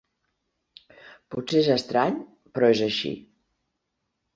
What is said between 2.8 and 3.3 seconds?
així!